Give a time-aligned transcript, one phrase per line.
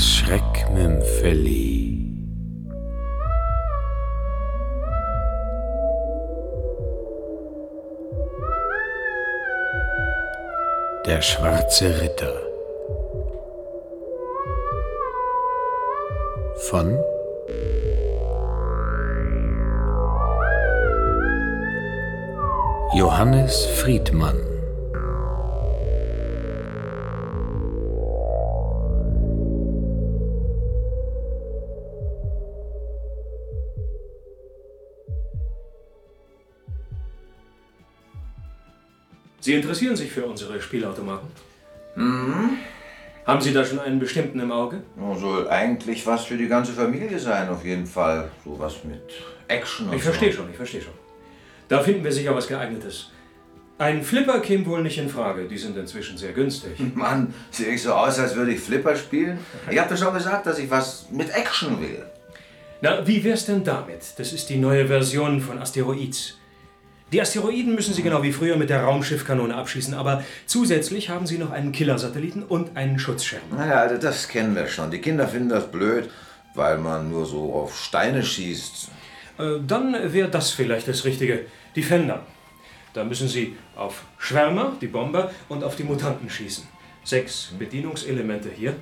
[0.00, 2.14] Das Schreckmümpfeli.
[11.04, 12.32] Der schwarze Ritter.
[16.70, 16.98] Von
[22.94, 24.49] Johannes Friedmann.
[39.50, 41.28] Sie interessieren sich für unsere Spielautomaten?
[41.96, 42.50] Mhm.
[43.26, 44.84] Haben Sie da schon einen bestimmten im Auge?
[45.18, 48.30] Soll eigentlich was für die ganze Familie sein, auf jeden Fall.
[48.44, 49.00] So was mit
[49.48, 50.10] Action und Ich so.
[50.10, 50.92] verstehe schon, ich verstehe schon.
[51.66, 53.10] Da finden wir sicher was geeignetes.
[53.78, 55.48] Ein Flipper käme wohl nicht in Frage.
[55.48, 56.78] Die sind inzwischen sehr günstig.
[56.94, 59.40] Mann, sehe ich so aus, als würde ich Flipper spielen?
[59.68, 62.06] Ich hab doch schon gesagt, dass ich was mit Action will.
[62.82, 64.14] Na, wie wär's denn damit?
[64.16, 66.36] Das ist die neue Version von Asteroids.
[67.12, 71.38] Die Asteroiden müssen Sie genau wie früher mit der Raumschiffkanone abschießen, aber zusätzlich haben Sie
[71.38, 73.42] noch einen Killersatelliten und einen Schutzschirm.
[73.50, 74.92] Naja, also das kennen wir schon.
[74.92, 76.08] Die Kinder finden das blöd,
[76.54, 78.88] weil man nur so auf Steine schießt.
[79.38, 81.46] Äh, Dann wäre das vielleicht das Richtige.
[81.74, 82.24] Die Fender.
[82.92, 86.64] Da müssen Sie auf Schwärmer, die Bomber, und auf die Mutanten schießen.
[87.02, 88.74] Sechs Bedienungselemente hier.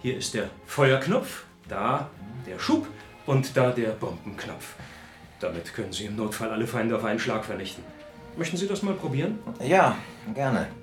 [0.00, 2.10] Hier ist der Feuerknopf, da
[2.46, 2.86] der Schub
[3.26, 4.74] und da der Bombenknopf.
[5.44, 7.84] Damit können Sie im Notfall alle Feinde auf einen Schlag vernichten.
[8.34, 9.38] Möchten Sie das mal probieren?
[9.62, 9.94] Ja,
[10.34, 10.68] gerne.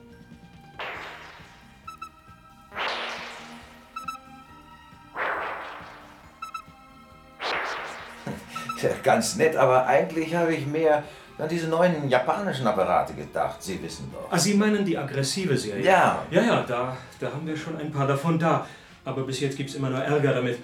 [8.83, 11.03] Ja, ganz nett, aber eigentlich habe ich mehr
[11.37, 13.61] an diese neuen japanischen Apparate gedacht.
[13.61, 14.27] Sie wissen doch.
[14.31, 15.83] Ah, Sie meinen die aggressive Serie?
[15.83, 16.23] Ja.
[16.31, 18.65] Ja, ja, da, da haben wir schon ein paar davon da.
[19.05, 20.57] Aber bis jetzt gibt es immer nur Ärger damit.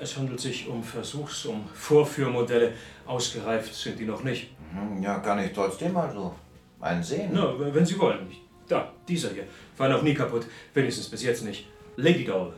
[0.00, 2.72] Es handelt sich um Versuchs-, um Vorführmodelle.
[3.06, 4.50] Ausgereift sind die noch nicht.
[4.72, 6.34] Hm, Ja, kann ich trotzdem mal so
[6.80, 7.30] einen sehen.
[7.32, 8.26] Na, wenn Sie wollen.
[8.68, 9.44] Da, dieser hier.
[9.76, 10.46] War noch nie kaputt.
[10.72, 11.66] Wenigstens bis jetzt nicht.
[11.96, 12.52] Lady Doll.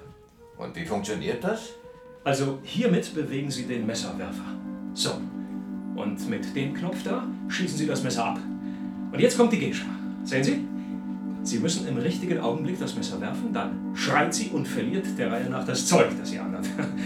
[0.59, 1.71] Und wie funktioniert das?
[2.23, 4.44] Also hiermit bewegen Sie den Messerwerfer.
[4.94, 5.11] So.
[5.97, 8.39] Und mit dem Knopf da schießen Sie das Messer ab.
[9.12, 9.87] Und jetzt kommt die Gescha.
[10.25, 10.65] Sehen Sie?
[11.43, 15.50] Sie müssen im richtigen Augenblick das Messer werfen, dann schreit sie und verliert der Reihe
[15.50, 16.65] nach das Zeug, das sie anhat.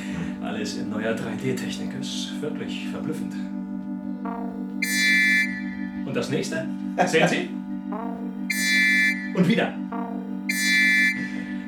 [0.59, 3.33] Alles in neuer 3D-Technik ist wirklich verblüffend.
[6.05, 6.67] Und das nächste?
[7.07, 7.51] Sehen Sie?
[9.37, 9.73] Und wieder.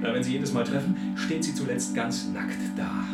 [0.03, 3.05] Na, wenn Sie jedes Mal treffen, steht sie zuletzt ganz nackt da.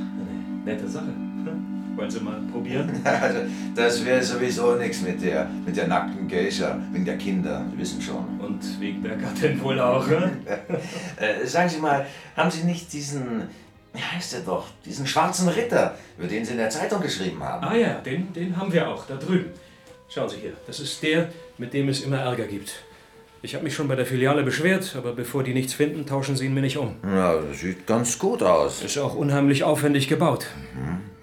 [0.64, 1.08] Eine nette Sache.
[1.08, 1.94] Hm?
[1.94, 2.90] Wollen Sie mal probieren?
[3.04, 3.40] Also,
[3.74, 8.00] das wäre sowieso nichts mit der, mit der nackten Geisha, wegen der Kinder, Sie wissen
[8.00, 8.40] schon.
[8.40, 10.38] Und wegen der Gattin wohl auch, ne?
[11.18, 13.42] Äh, sagen Sie mal, haben Sie nicht diesen,
[13.96, 17.66] wie heißt der doch, diesen schwarzen Ritter, über den Sie in der Zeitung geschrieben haben?
[17.66, 19.50] Ah ja, den, den haben wir auch, da drüben.
[20.08, 22.74] Schauen Sie hier, das ist der, mit dem es immer Ärger gibt.
[23.42, 26.46] Ich habe mich schon bei der Filiale beschwert, aber bevor die nichts finden, tauschen sie
[26.46, 26.96] ihn mir nicht um.
[27.04, 28.82] Ja, das sieht ganz gut aus.
[28.82, 30.46] Ist auch unheimlich aufwendig gebaut.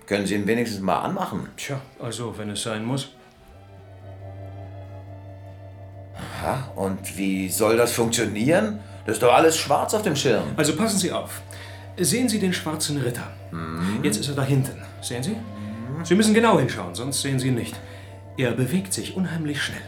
[0.06, 1.48] Können Sie ihn wenigstens mal anmachen?
[1.58, 3.14] Tja, also wenn es sein muss.
[6.42, 8.80] Ja, und wie soll das funktionieren?
[9.06, 10.44] Das ist doch alles schwarz auf dem Schirm.
[10.56, 11.42] Also passen Sie auf.
[11.98, 13.32] Sehen Sie den schwarzen Ritter.
[14.02, 14.82] Jetzt ist er da hinten.
[15.02, 15.36] Sehen Sie?
[16.04, 17.76] Sie müssen genau hinschauen, sonst sehen Sie ihn nicht.
[18.38, 19.82] Er bewegt sich unheimlich schnell.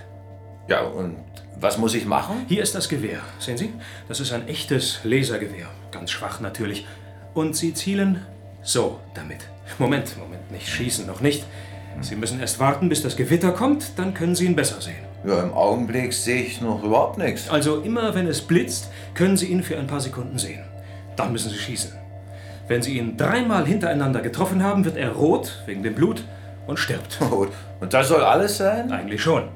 [0.68, 1.18] Ja, und
[1.60, 2.46] was muss ich machen?
[2.48, 3.22] Hier ist das Gewehr.
[3.40, 3.74] Sehen Sie?
[4.08, 5.68] Das ist ein echtes Lasergewehr.
[5.92, 6.86] Ganz schwach natürlich.
[7.34, 8.22] Und Sie zielen
[8.62, 9.40] so damit.
[9.80, 11.44] Moment, Moment, nicht schießen, noch nicht.
[12.02, 15.06] Sie müssen erst warten, bis das Gewitter kommt, dann können Sie ihn besser sehen.
[15.26, 17.50] Ja, im Augenblick sehe ich noch überhaupt nichts.
[17.50, 20.64] Also immer wenn es blitzt, können Sie ihn für ein paar Sekunden sehen.
[21.16, 21.92] Dann müssen Sie schießen.
[22.68, 26.24] Wenn Sie ihn dreimal hintereinander getroffen haben, wird er rot wegen dem Blut
[26.68, 27.19] und stirbt.
[27.80, 28.92] Und das soll alles sein?
[28.92, 29.50] Eigentlich schon.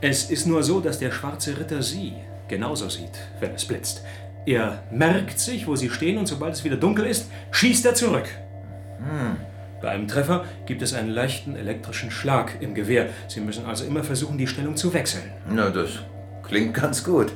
[0.00, 2.14] Es ist nur so, dass der schwarze Ritter Sie
[2.48, 4.02] genauso sieht, wenn es blitzt.
[4.44, 8.28] Er merkt sich, wo Sie stehen und sobald es wieder dunkel ist, schießt er zurück.
[9.80, 13.08] Bei einem Treffer gibt es einen leichten elektrischen Schlag im Gewehr.
[13.28, 15.24] Sie müssen also immer versuchen, die Stellung zu wechseln.
[15.50, 15.90] Na, das
[16.42, 17.32] klingt ganz gut.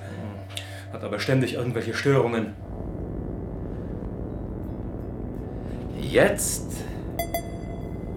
[0.92, 2.54] Hat aber ständig irgendwelche Störungen.
[6.10, 6.66] Jetzt?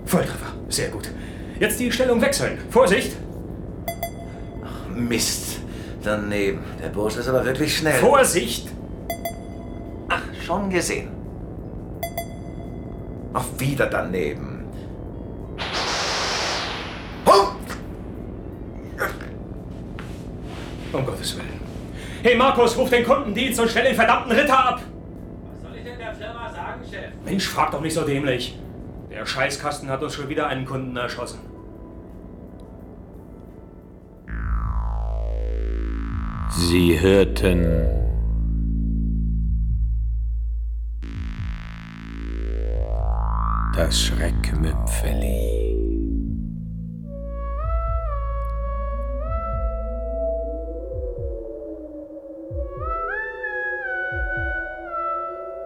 [0.05, 0.53] Volltreffer.
[0.67, 1.09] Sehr gut.
[1.59, 2.57] Jetzt die Stellung wechseln.
[2.71, 3.15] Vorsicht!
[4.95, 5.59] Mist.
[6.01, 6.63] Daneben.
[6.81, 7.99] Der Bursche ist aber wirklich schnell.
[7.99, 8.69] Vorsicht!
[10.09, 11.09] Ach, schon gesehen.
[13.33, 14.65] Ach, wieder daneben.
[17.27, 17.47] Huh!
[20.91, 21.61] Um Gottes Willen.
[22.23, 24.81] Hey Markus, ruf den Kundendienst und stell den verdammten Ritter ab!
[26.93, 28.55] Sagen, Mensch, frag doch nicht so dämlich.
[29.09, 31.39] Der Scheißkasten hat uns schon wieder einen Kunden erschossen.
[36.49, 37.87] Sie hörten
[43.75, 45.82] das Schreckmümpfeli.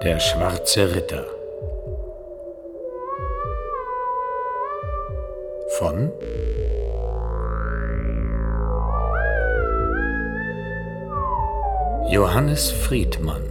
[0.04, 1.26] Der schwarze Ritter.
[5.80, 6.12] Von?
[12.10, 13.44] Johannes Friedmann